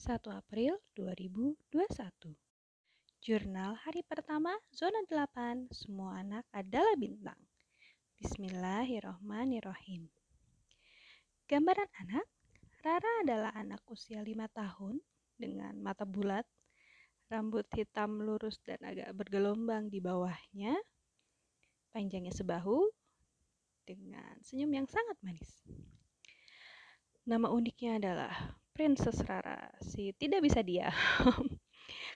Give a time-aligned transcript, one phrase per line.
[0.00, 1.60] 1 April 2021
[3.20, 7.36] Jurnal hari pertama zona 8 Semua anak adalah bintang.
[8.16, 10.08] Bismillahirrohmanirrohim.
[11.44, 12.24] Gambaran anak
[12.80, 15.04] Rara adalah anak usia 5 tahun
[15.36, 16.48] dengan mata bulat,
[17.28, 20.80] rambut hitam lurus dan agak bergelombang di bawahnya,
[21.92, 22.88] panjangnya sebahu,
[23.84, 25.60] dengan senyum yang sangat manis.
[27.28, 30.88] Nama uniknya adalah Princess Rara, si tidak bisa diam.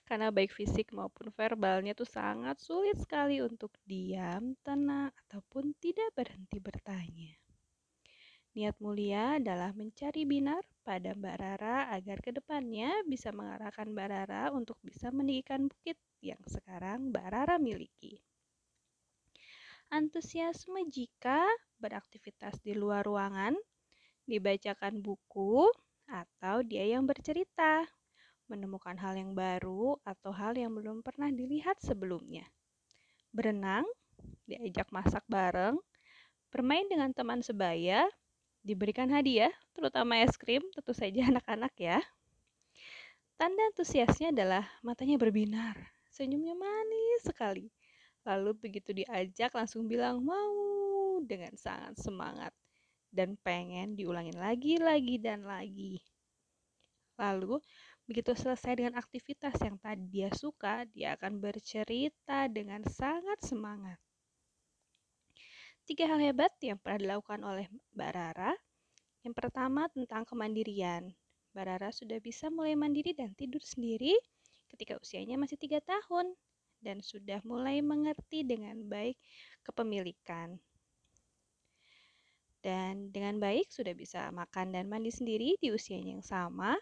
[0.09, 6.57] Karena baik fisik maupun verbalnya tuh sangat sulit sekali untuk diam, tenang, ataupun tidak berhenti
[6.57, 7.37] bertanya.
[8.57, 14.49] Niat mulia adalah mencari binar pada Mbak Rara agar ke depannya bisa mengarahkan Mbak Rara
[14.49, 18.17] untuk bisa meninggikan bukit yang sekarang Mbak Rara miliki.
[19.93, 21.45] Antusiasme jika
[21.77, 23.53] beraktivitas di luar ruangan,
[24.25, 25.69] dibacakan buku,
[26.05, 27.85] atau dia yang bercerita,
[28.45, 32.45] menemukan hal yang baru atau hal yang belum pernah dilihat sebelumnya.
[33.33, 33.85] Berenang,
[34.45, 35.77] diajak masak bareng,
[36.53, 38.05] bermain dengan teman sebaya,
[38.65, 41.99] diberikan hadiah, terutama es krim, tentu saja anak-anak ya.
[43.35, 45.75] Tanda antusiasnya adalah matanya berbinar,
[46.07, 47.67] senyumnya manis sekali.
[48.23, 52.55] Lalu begitu diajak langsung bilang mau dengan sangat semangat
[53.15, 56.03] dan pengen diulangin lagi, lagi, dan lagi.
[57.15, 57.63] Lalu,
[58.03, 63.95] begitu selesai dengan aktivitas yang tadi dia suka, dia akan bercerita dengan sangat semangat.
[65.87, 68.51] Tiga hal hebat yang pernah dilakukan oleh Mbak Rara.
[69.23, 71.07] Yang pertama tentang kemandirian.
[71.55, 74.11] Mbak Rara sudah bisa mulai mandiri dan tidur sendiri
[74.75, 76.35] ketika usianya masih tiga tahun
[76.83, 79.15] dan sudah mulai mengerti dengan baik
[79.63, 80.59] kepemilikan
[82.65, 86.73] dan dengan baik sudah bisa makan dan mandi sendiri di usianya yang sama.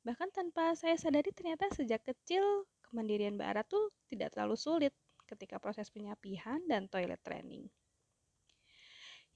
[0.00, 4.96] Bahkan tanpa saya sadari ternyata sejak kecil kemandirian Mbak Ara tuh tidak terlalu sulit
[5.28, 7.68] ketika proses penyapihan dan toilet training.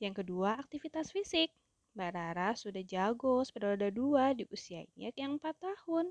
[0.00, 1.52] Yang kedua, aktivitas fisik.
[1.94, 6.10] Mbak Rara sudah jago sepeda roda dua di usianya yang 4 tahun.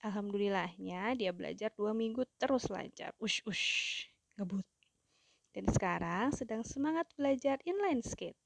[0.00, 3.12] Alhamdulillahnya dia belajar dua minggu terus lancar.
[3.20, 4.08] Ush ush,
[4.38, 4.64] ngebut.
[5.52, 8.45] Dan sekarang sedang semangat belajar inline skate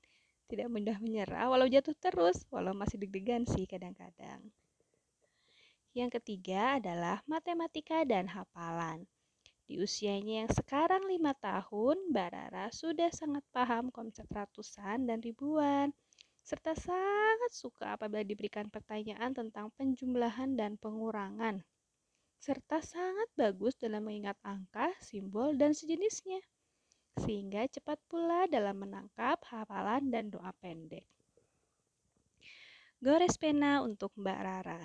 [0.51, 4.43] tidak mudah menyerah walau jatuh terus, walau masih deg-degan sih kadang-kadang.
[5.95, 9.07] Yang ketiga adalah matematika dan hafalan.
[9.71, 15.95] Di usianya yang sekarang lima tahun, Mbak Rara sudah sangat paham konsep ratusan dan ribuan,
[16.43, 21.63] serta sangat suka apabila diberikan pertanyaan tentang penjumlahan dan pengurangan,
[22.43, 26.43] serta sangat bagus dalam mengingat angka, simbol, dan sejenisnya
[27.21, 31.05] sehingga cepat pula dalam menangkap hafalan dan doa pendek.
[33.01, 34.85] Gores pena untuk Mbak Rara.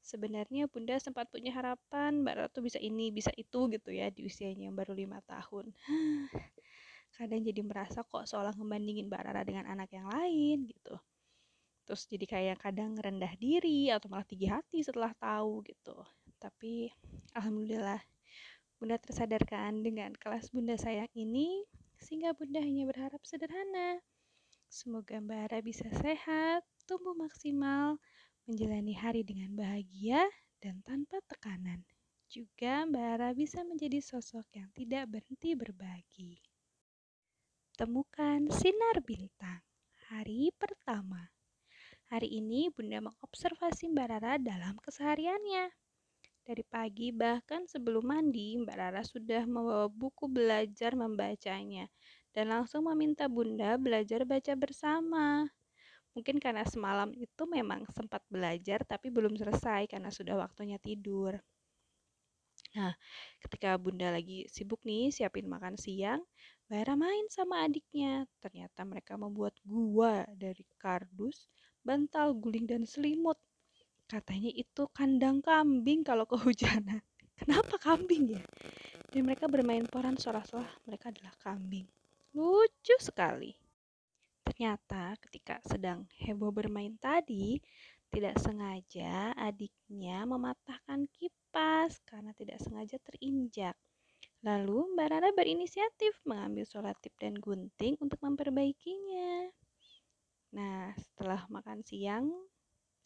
[0.00, 4.24] Sebenarnya Bunda sempat punya harapan Mbak Rara tuh bisa ini, bisa itu gitu ya di
[4.24, 5.68] usianya yang baru lima tahun.
[7.16, 10.96] Kadang jadi merasa kok seolah ngebandingin Mbak Rara dengan anak yang lain gitu.
[11.84, 16.00] Terus jadi kayak kadang rendah diri atau malah tinggi hati setelah tahu gitu.
[16.40, 16.88] Tapi
[17.36, 18.00] alhamdulillah
[18.80, 21.68] Bunda tersadarkan dengan kelas Bunda sayang ini,
[22.00, 24.00] sehingga Bunda hanya berharap sederhana.
[24.72, 28.00] Semoga Mbak Ara bisa sehat, tumbuh maksimal,
[28.48, 30.24] menjalani hari dengan bahagia
[30.64, 31.84] dan tanpa tekanan.
[32.32, 36.40] Juga Mbak Ara bisa menjadi sosok yang tidak berhenti berbagi.
[37.76, 39.60] Temukan sinar bintang.
[40.08, 41.28] Hari pertama.
[42.08, 45.68] Hari ini Bunda mengobservasi Mbak Rara dalam kesehariannya.
[46.50, 51.86] Dari pagi bahkan sebelum mandi, Mbak Rara sudah membawa buku belajar membacanya
[52.34, 55.26] dan langsung meminta Bunda belajar baca bersama.
[56.14, 61.38] Mungkin karena semalam itu memang sempat belajar tapi belum selesai karena sudah waktunya tidur.
[62.74, 62.94] Nah,
[63.42, 66.18] ketika Bunda lagi sibuk nih siapin makan siang,
[66.66, 68.26] Mbak Rara main sama adiknya.
[68.42, 71.46] Ternyata mereka membuat gua dari kardus,
[71.86, 73.38] bantal guling dan selimut.
[74.10, 76.98] Katanya itu kandang kambing kalau kehujanan.
[77.38, 78.42] Kenapa kambing ya?
[79.14, 81.86] Dan mereka bermain peran seolah-olah mereka adalah kambing.
[82.34, 83.54] Lucu sekali.
[84.42, 87.62] Ternyata ketika sedang heboh bermain tadi,
[88.10, 93.78] tidak sengaja adiknya mematahkan kipas karena tidak sengaja terinjak.
[94.42, 99.54] Lalu Mbak Rara berinisiatif mengambil solatip dan gunting untuk memperbaikinya.
[100.50, 102.26] Nah, setelah makan siang,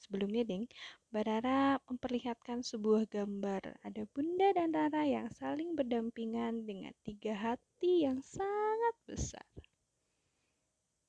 [0.04, 0.68] Sebelumnya, Deng,
[1.08, 3.80] Mbak Rara memperlihatkan sebuah gambar.
[3.80, 9.48] Ada Bunda dan Rara yang saling berdampingan dengan tiga hati yang sangat besar.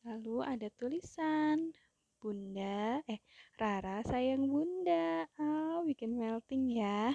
[0.07, 1.75] Lalu ada tulisan,
[2.23, 3.19] Bunda, eh,
[3.59, 5.27] Rara sayang Bunda,
[5.83, 7.11] bikin melting ya.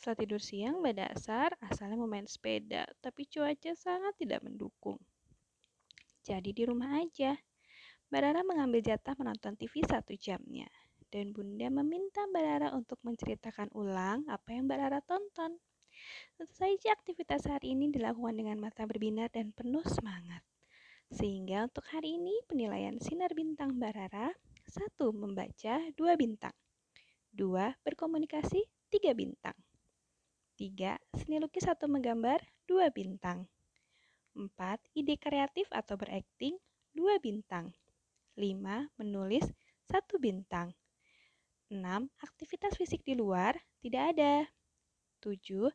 [0.00, 4.96] Setelah tidur siang, Mbak Dasar asalnya mau main sepeda, tapi cuaca sangat tidak mendukung.
[6.24, 7.36] Jadi di rumah aja.
[8.10, 10.66] Mbak Rara mengambil jatah menonton TV satu jamnya.
[11.14, 15.62] Dan Bunda meminta Mbak Rara untuk menceritakan ulang apa yang Mbak Rara tonton.
[16.34, 20.42] Tentu saja aktivitas hari ini dilakukan dengan mata berbinar dan penuh semangat.
[21.14, 24.34] Sehingga untuk hari ini penilaian sinar bintang Mbak Rara,
[24.66, 26.54] satu membaca, dua bintang.
[27.30, 29.54] Dua, berkomunikasi, tiga bintang.
[30.58, 33.46] Tiga, seni lukis atau menggambar, dua bintang.
[34.34, 36.58] Empat, ide kreatif atau berakting,
[36.90, 37.70] dua bintang.
[38.40, 39.44] Lima, menulis,
[39.84, 40.72] satu bintang.
[41.68, 43.52] Enam, aktivitas fisik di luar,
[43.84, 44.48] tidak ada.
[45.20, 45.68] Tujuh,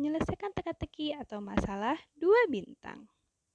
[0.00, 3.04] menyelesaikan teka-teki atau masalah, dua bintang.